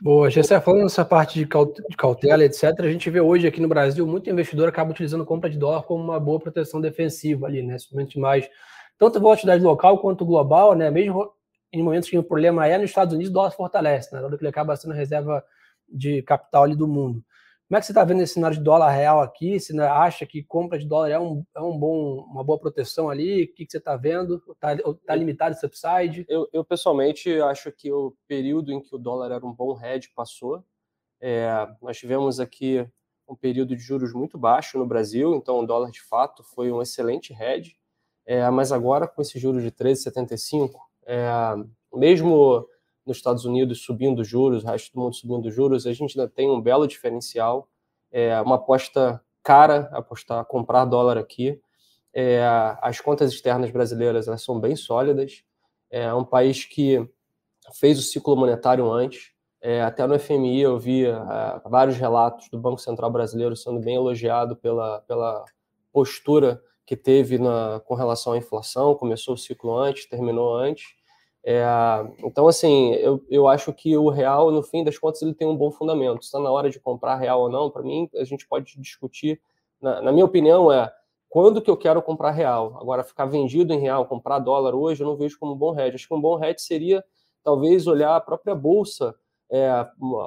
[0.00, 1.46] Boa, já está falando dessa parte de
[1.96, 2.64] cautela, etc.
[2.80, 6.02] A gente vê hoje aqui no Brasil muito investidor acaba utilizando compra de dólar como
[6.02, 7.76] uma boa proteção defensiva ali, né?
[7.78, 8.48] Simplesmente mais
[8.96, 10.88] tanto volatilidade local quanto global, né?
[10.88, 11.32] Mesmo
[11.72, 14.22] em momentos que o problema é nos Estados Unidos, o dólar fortalece, né?
[14.22, 15.42] Hora que ele acaba sendo reserva
[15.88, 17.22] de capital ali do mundo.
[17.68, 19.60] Como é que você está vendo esse cenário de dólar real aqui?
[19.60, 23.44] Você acha que compra de dólar é, um, é um bom, uma boa proteção ali?
[23.44, 24.42] O que, que você está vendo?
[24.52, 26.24] Está tá limitado esse upside?
[26.30, 30.10] Eu, eu, pessoalmente, acho que o período em que o dólar era um bom hedge
[30.14, 30.64] passou.
[31.20, 32.88] É, nós tivemos aqui
[33.28, 36.80] um período de juros muito baixo no Brasil, então o dólar, de fato, foi um
[36.80, 37.76] excelente hedge.
[38.24, 40.70] É, mas agora, com esse juros de 13,75,
[41.04, 41.28] é,
[41.92, 42.66] mesmo
[43.08, 46.50] nos Estados Unidos subindo juros, o resto do mundo subindo juros, a gente ainda tem
[46.50, 47.68] um belo diferencial,
[48.12, 51.60] é uma aposta cara, apostar, comprar dólar aqui.
[52.14, 52.44] é,
[52.82, 55.42] as contas externas brasileiras elas são bem sólidas.
[55.90, 57.08] É um país que
[57.74, 59.32] fez o ciclo monetário antes.
[59.60, 61.12] É, até no FMI eu vi é,
[61.66, 65.44] vários relatos do Banco Central brasileiro sendo bem elogiado pela, pela
[65.92, 68.94] postura que teve na, com relação à inflação.
[68.94, 70.94] Começou o ciclo antes, terminou antes.
[71.50, 71.64] É,
[72.22, 75.56] então, assim, eu, eu acho que o real, no fim das contas, ele tem um
[75.56, 76.20] bom fundamento.
[76.20, 79.40] Está na hora de comprar real ou não, para mim, a gente pode discutir.
[79.80, 80.92] Na, na, minha opinião, é
[81.26, 82.76] quando que eu quero comprar real.
[82.78, 85.94] Agora, ficar vendido em real, comprar dólar hoje, eu não vejo como um bom hedge.
[85.94, 87.02] Acho que um bom hedge seria,
[87.42, 89.14] talvez, olhar a própria bolsa,
[89.50, 89.86] é,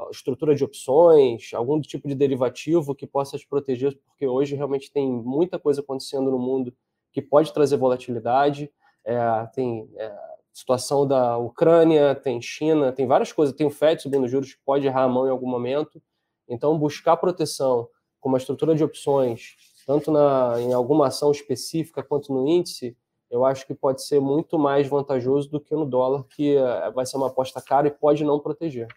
[0.10, 5.08] estrutura de opções, algum tipo de derivativo que possa te proteger, porque hoje realmente tem
[5.12, 6.74] muita coisa acontecendo no mundo
[7.12, 8.72] que pode trazer volatilidade.
[9.06, 14.28] É, tem é, situação da Ucrânia, tem China, tem várias coisas, tem o FED subindo
[14.28, 16.02] juros que pode errar a mão em algum momento.
[16.48, 17.88] Então, buscar proteção
[18.20, 22.96] com uma estrutura de opções, tanto na, em alguma ação específica quanto no índice,
[23.32, 27.06] eu acho que pode ser muito mais vantajoso do que no dólar, que eh, vai
[27.06, 28.88] ser uma aposta cara e pode não proteger.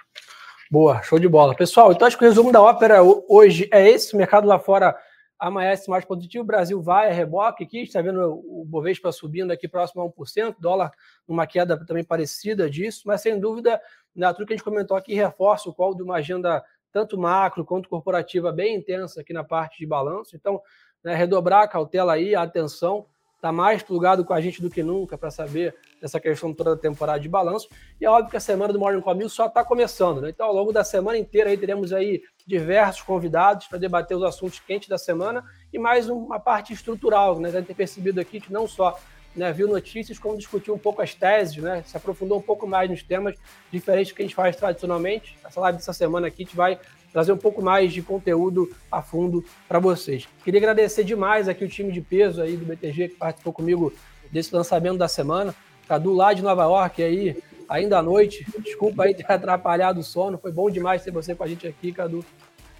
[0.69, 1.55] Boa, show de bola.
[1.55, 4.13] Pessoal, então acho que o resumo da ópera hoje é esse.
[4.13, 4.97] O mercado lá fora
[5.39, 6.43] amanhece mais positivo.
[6.45, 10.57] O Brasil vai a reboque aqui, está vendo o Bovespa subindo aqui próximo a 1%,
[10.59, 10.91] dólar
[11.27, 13.81] numa queda também parecida disso, mas sem dúvida,
[14.15, 17.65] né, tudo que a gente comentou aqui reforça o qual de uma agenda tanto macro
[17.65, 20.37] quanto corporativa bem intensa aqui na parte de balanço.
[20.37, 20.63] Então,
[21.03, 23.07] né, redobrar a cautela aí, a atenção,
[23.45, 26.81] está mais plugado com a gente do que nunca para saber dessa questão toda da
[26.81, 27.69] temporada de balanço.
[28.01, 30.31] E é óbvio que a semana do Morning Call só está começando, né?
[30.31, 34.61] Então, ao longo da semana inteira aí teremos aí diversos convidados para debater os assuntos
[34.61, 37.51] quentes da semana e mais uma parte estrutural, né?
[37.51, 38.99] Deve ter percebido aqui que não só
[39.37, 41.83] né, viu notícias, como discutiu um pouco as teses, né?
[41.85, 43.35] Se aprofundou um pouco mais nos temas
[43.71, 45.37] diferentes que a gente faz tradicionalmente.
[45.45, 46.79] Essa live dessa semana aqui a gente vai
[47.15, 50.27] trazer um pouco mais de conteúdo a fundo para vocês.
[50.43, 53.93] Queria agradecer demais aqui o time de peso aí do BTG que participou comigo
[54.33, 55.55] desse lançamento da semana.
[55.87, 58.45] Cadu lá de Nova York aí, ainda à noite.
[58.59, 60.37] Desculpa aí ter atrapalhado o sono.
[60.39, 62.25] Foi bom demais ter você com a gente aqui, Cadu.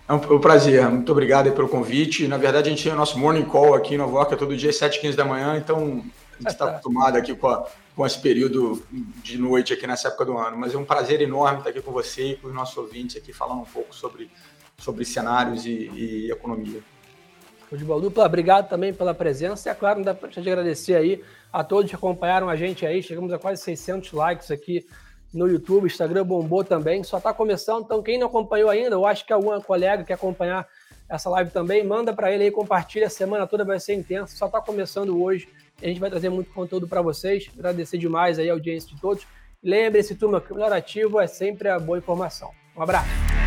[0.09, 2.27] É um, prazer, muito obrigado pelo convite.
[2.27, 4.57] Na verdade, a gente tem o nosso morning call aqui em Nova York é todo
[4.57, 8.83] dia, 7h15 da manhã, então a gente está acostumado aqui com, a, com esse período
[9.23, 10.57] de noite aqui nessa época do ano.
[10.57, 13.33] Mas é um prazer enorme estar aqui com você e com os nossos ouvintes aqui
[13.33, 14.31] falando um pouco sobre,
[14.79, 16.81] sobre cenários e, e economia.
[17.71, 19.69] bola dupla, obrigado também pela presença.
[19.69, 21.23] E é claro, não dá para de agradecer aí
[21.53, 23.03] a todos que acompanharam a gente aí.
[23.03, 24.85] Chegamos a quase 600 likes aqui
[25.33, 27.05] no YouTube, Instagram bombou também.
[27.05, 30.67] Só está começando, então quem não acompanhou ainda, eu acho que algum colega quer acompanhar
[31.09, 33.07] essa live também, manda para ele aí, compartilha.
[33.07, 35.49] A semana toda vai ser intensa, só está começando hoje.
[35.83, 37.51] A gente vai trazer muito conteúdo para vocês.
[37.55, 39.27] Agradecer demais aí a audiência de todos.
[39.63, 42.51] Lembre-se, turma, que o melhor ativo é sempre a boa informação.
[42.77, 43.44] Um abraço.